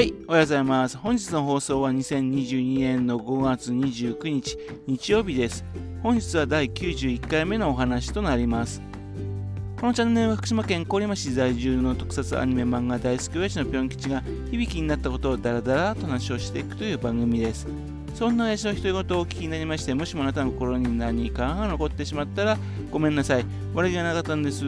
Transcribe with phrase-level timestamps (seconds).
[0.00, 0.96] はい、おはようございます。
[0.96, 5.62] 本日の放送は2022年の5月29日、日曜日です。
[6.02, 8.80] 本日は第91回目のお話となります。
[9.78, 17.66] このチャンネルは福島県郡山市在住の特撮アニメ漫画大好き親父のぴょん吉が響きになったことをダラダラと話をしていくという番組です。
[18.14, 22.56] そんな親父の独り言をお聞きになりまして、もしもあなたの心に何かが残ってしまったら
[22.90, 23.44] ごめんなさい。
[23.74, 24.64] 悪気がなかったんです。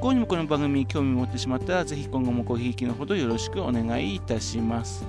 [0.00, 5.04] こにもこの番組に興味を持ってしまったら、ぜひ今後もごひいきのほどよろしくお願いいたします。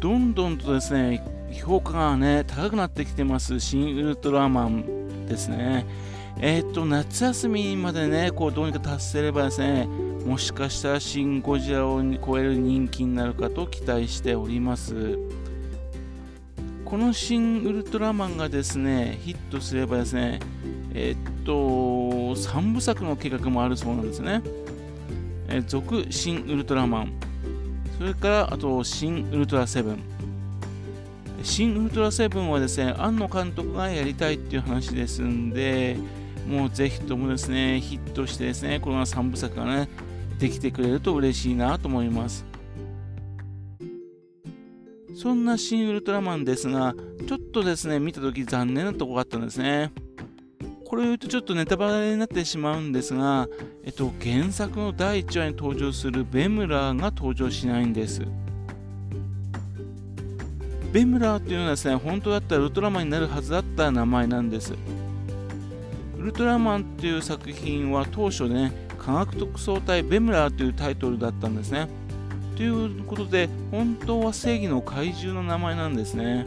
[0.00, 3.60] どんどんとですね、評価がね、高くなってきてます。
[3.60, 5.84] 新ウルトラマンですね。
[6.40, 9.86] えーっと、夏休みまでね、こうどうにか達せればですね、
[10.24, 15.18] もしかしたらシン・ゴジラを超える人気になるかと期待しております。
[16.86, 20.40] この新ウルトラマンがですね、ヒットすればですね、
[20.94, 24.42] えっと、3部作の計画もあるそうなんですね。
[25.48, 27.12] えー続新ウルトラマン、
[27.98, 30.02] それからあと新ウルトラセブン。
[31.42, 35.96] 新ウルトラセブンはですね、庵野監督がやりたいっていう話ですんで、
[36.48, 39.88] もうぜひともですね、ヒットしてですね、この3部作がね、
[40.38, 42.44] できてくれると嬉しいなと思います。
[45.14, 46.94] そんな新ウルトラマンですが、
[47.28, 49.92] ちょっとですね、見たとき残念なとこがあったんですね。
[50.92, 53.48] これを言うとちょっとネタバレになってしまうんですが、
[53.82, 58.20] えっと、原作の第1話に登場するベムラーが登場しないんです。
[60.92, 64.74] ベムラーっていうのはですね、本当だったらウルトラマンになるはずだった名前なんです。
[66.18, 71.88] ウルトラマンっていう作品は当初ね、科学特捜隊ベムラーというタイトルだったんですね。
[72.54, 76.46] ということで、本当は正義の怪獣の名前なんですね。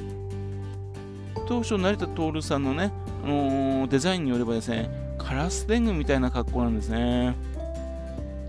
[1.48, 2.92] 当初、成田徹さんのね、
[3.26, 7.36] のデザインによればですね、カラスデングみたいな格好なんですね。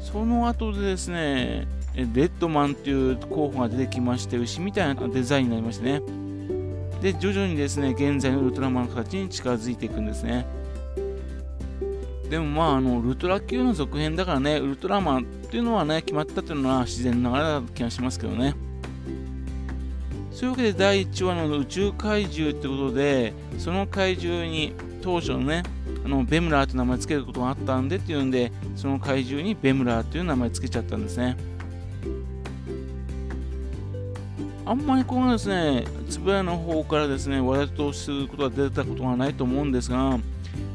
[0.01, 6.03] その後でですね、レッドマンっていう候補が出てきまして、牛みたいなデザインになりましてね。
[7.01, 10.47] で、徐々にですね、現在のウルトラマンの形に近づいていくんですね。
[12.29, 18.55] でもまあ、あの、ウルトラ Q の続編だからね、ウルトラマンっていうのはね、決まったっていうのは自然ながらだ気がしますけどね。
[20.37, 25.63] そういうわけで第1話の宇宙怪獣ってことで、その怪獣に当初のね、
[26.05, 31.39] あのベムラーって名前つけることがあったんでっていうんで、その怪獣にベムラーっていう名前つけちゃったんですね。
[34.67, 40.19] あんまりこのですね、つぶやの方からですね、話題とすることが出たことがないと思うんですが、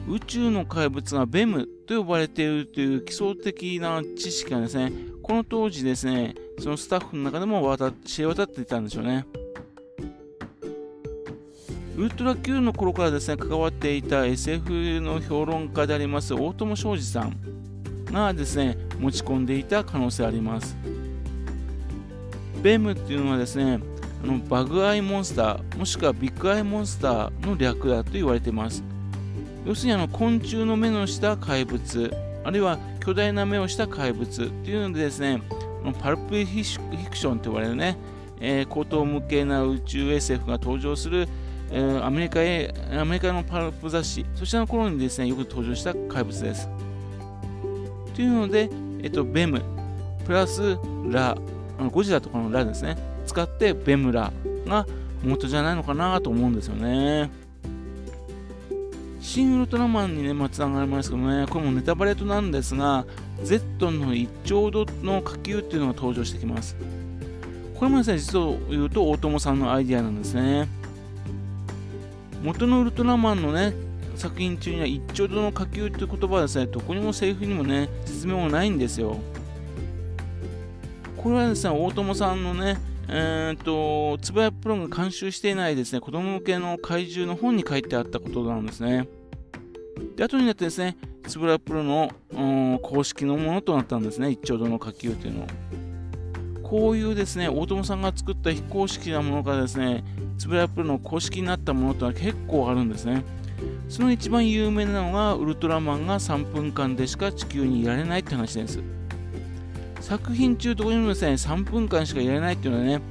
[0.10, 9.28] 宇宙の怪物がベムと呼ばれているという基礎的な知識がですね、この当時ですね、そのスタッフの中でも渡知れ渡っていたんでしょうね。
[11.98, 17.36] ウルトラ Q の頃からですね、関わっていた SF の評論家であります大友昌司さん
[18.12, 20.76] がですね、持ち込んでいた可能性あります。
[22.62, 23.80] ベムっていうのはですね、
[24.24, 28.84] あのバグアイモンスター、もしくはビッグアイモンスターの略だと言われています。
[29.66, 32.14] 要するにあの昆虫の目のした怪物、
[32.44, 35.42] あるいは巨大な目をした怪物っていうのでですね、
[36.00, 37.98] パルプフィクションと呼ばれるね、
[38.40, 41.28] えー、高等無形な宇宙 SF が登場する、
[41.72, 46.70] えー、アメリカへアメリカのパルプ雑誌、そちらの頃にですね、よく登場した怪物です。
[48.14, 48.70] というので、
[49.02, 49.62] えっと、ベム、
[50.26, 50.78] プラス
[51.10, 51.38] ラ、
[51.80, 54.32] あのゴジラとかのラですね、使ってベムラ
[54.68, 54.86] が
[55.24, 57.32] 元じゃないのかなと思うんですよね。
[59.22, 63.06] 新ウルトラマンにね、まあ、つながりますけどね、これもネタバレとなんですが、
[63.44, 66.76] Z の1兆度の火球っていうのが登場してきます。
[67.76, 70.68] これもですね、実を言うと大友さんのアイディアなんですね。
[72.44, 73.74] 元のウルトラマンのね、
[74.16, 79.18] 作品中には1兆度の火球っていう言葉はですね、どこにもセリフにもね、説明もないんですよ。
[81.18, 89.08] これはですね、大友さんのね、えー、っと、つばやプロが監修していないですね、子供向けの怪獣の本に書いてあったことなんですね。
[90.16, 90.98] で、後になってですね、
[91.28, 92.12] つぶらプロの、
[92.82, 95.48] 公式のものとなったんですね、一丁度の火球というの。
[96.64, 100.04] こういうですね、大友さんが作った非公式なものがですね、
[100.42, 103.24] つぶらプロの公式になったものというのは結構あるんですね。
[103.90, 108.80] その一番有名なのが、ウルトラマンが3分間でしか地球にいられないって話です。
[110.00, 113.02] 作品中どこにもですね、3分間しかいられないっていうのはね、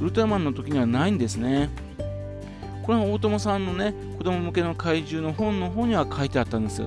[0.00, 1.70] ウルトラマンの時にはないんですね。
[2.82, 6.82] これは大友さんのね、子供向けの怪獣の本の方には書いてあったんです。
[6.82, 6.86] っ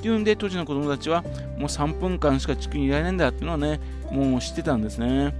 [0.00, 3.80] ていうんで、当時の子供たちは、もう3分間しか地球にいられないんだっていうのはね、
[4.10, 5.34] もう知ってたんですね。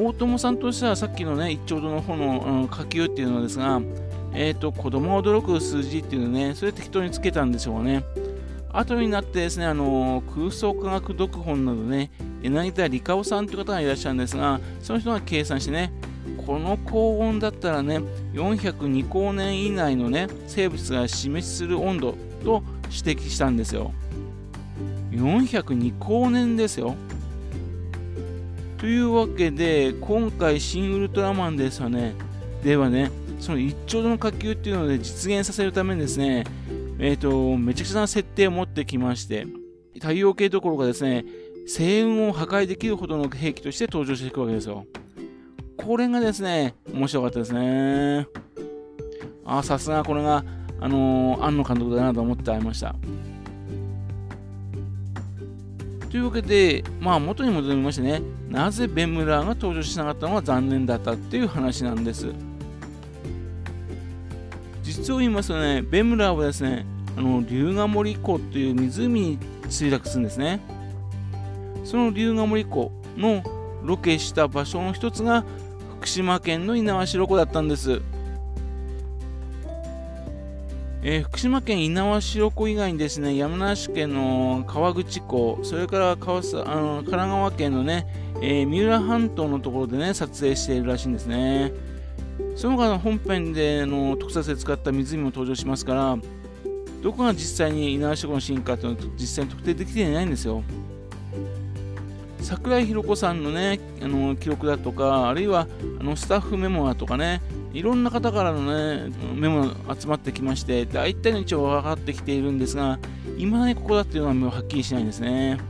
[0.00, 3.82] 大友さんとしては、さっきのね、一丁度の方の、うん、火球っていうのですが、
[4.32, 8.04] えっ、ー、と、子供が驚く数字っていうのね、それ適当につけたんでしょうね。
[8.70, 12.10] 後になってですね、あの空想科学読本などね、
[12.42, 15.92] 柳田理香夫さんという方がいらっしゃるんですが、その人が計算してね、
[16.46, 17.98] この高温だったらね、
[18.34, 22.14] 402光年以内のね、生物が死滅する温度
[22.44, 23.92] と指摘したんですよ。
[25.10, 26.94] 402光年ですよ。
[28.78, 32.14] というわけで、今回、新ウルトラマンですよね。
[32.62, 33.10] ではね、
[33.40, 36.44] その1兆度の火球っていうので実現させるためにですね、
[37.00, 39.46] えっ、ー、と、めちゃくちゃな設定を持ってきまして、
[39.94, 41.24] 太陽系どころかですね、
[41.66, 44.86] 星雲を破壊できるほどの兵器として登場していくわけですよ。
[45.76, 48.26] これがですね、面白かったですね。
[49.44, 50.44] あ、さすがこれが、
[50.80, 52.94] あのー、庵野監督だなと思って会いました。
[56.10, 62.32] というわけで、まあ元に戻りましてね、なぜベムラーが登場しなかったのが残念だったっていう話なんです。
[64.82, 70.60] 実を言いますとね、ベムラーはですね、あの龍ヶ森湖っていう湖に墜落するんですね。
[71.84, 73.42] その龍ヶ森湖の
[73.82, 75.44] ロケした場所の一つが
[75.98, 78.00] 福島県の猪苗代湖だったんです。
[81.00, 88.06] えー、福島県猪苗代湖以外にですね山梨県の川口湖それから川あの神奈川県のね、
[88.42, 91.72] えー、三浦半島のところでね撮影しているらしいんですね。
[92.56, 96.18] その他の本編での特撮で使った湖も登場しますから
[97.02, 100.64] どこが実際に猪苗代湖の進化というのは実際に特定できていないんですよ。
[102.40, 105.68] 桜井宏子さんのねあの記録だとかあるいは
[106.00, 107.40] あのスタッフメモだとかね
[107.78, 112.98] いろんな方からのねメモ集まってきまして大体の位置は分かってきているんですが
[113.36, 115.60] 今ねここだっていうのはもうはっきりしないんですね。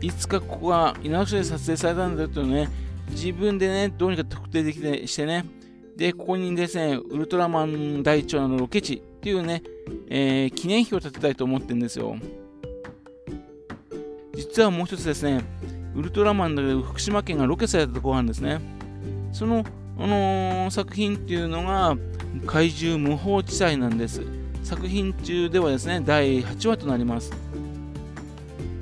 [0.00, 2.68] いつかここが稲垣で撮影されたんだというのね
[3.10, 5.44] 自分でねどうにか特定できてしてね。
[5.96, 9.64] でここにですねウルトラマン大長のロケ地っていうね、
[10.08, 12.16] えー、記念碑を建てたいと思ってるんですよ。
[14.36, 15.42] 実はもう一つですね
[15.96, 18.83] ウルトラマンだけど福島県がロケされたところがあるんですね。
[19.34, 19.64] その、
[19.98, 21.96] あのー、作品っていうのが
[22.46, 24.22] 怪獣無法地帯なんです。
[24.62, 27.32] 作品中ではですね第8話となります。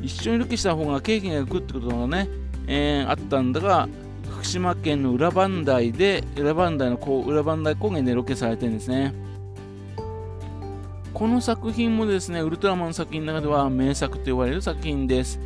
[0.02, 2.28] 一緒にロケした方が経験が浮くってことがね、
[2.66, 3.88] えー、あったんだが
[4.31, 9.14] 福島県の裏磐梯で裏磐梯の裏磐梯高原でロケされてるんですね。
[11.14, 15.40] この作品もですねウルトラマンの作品の中では名作と言われる作品です。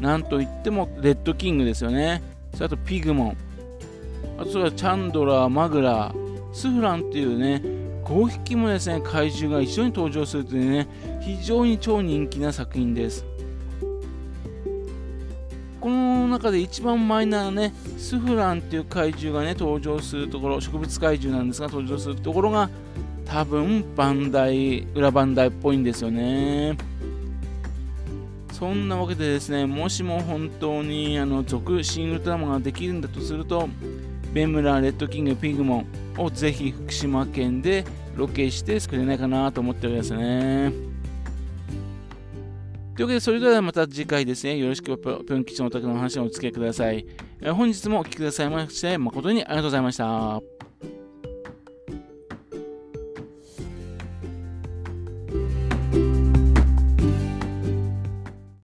[0.00, 2.22] なんといってもレッドキングですよね。
[2.54, 3.45] それあとピグモン。
[4.38, 7.62] あとそれはチャンドラー、マグラー、スフランっていうね、
[8.04, 10.86] 5匹もですね、怪獣が一緒に登場するというね、
[11.20, 13.24] 非常に超人気な作品です。
[15.80, 22.68] この中で一番マイナーなね、スフランっていう怪獣がね、登場するところ、植物怪獣なんですが、登場するところが、
[23.24, 26.76] 多分、バンダイ、裏バンダイっぽいんですよね。
[28.52, 33.68] そんなわけでですね、もしも本当にあの続新ウルトラマができるんだとすると、
[34.36, 35.86] ベムラー、レッドキング、ピグモン
[36.18, 37.86] をぜひ福島県で
[38.16, 40.70] ロケして作れないかなと思っておりますね。
[42.94, 47.06] というわけで、それではまた次回ですね、よろしくぴょん吉のお宅の話をお付けください。
[47.54, 50.55] 本日もお聴きくださいまして、誠にありがとうございました。